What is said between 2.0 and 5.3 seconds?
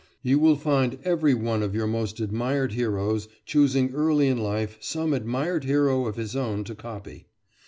admired heroes choosing early in life some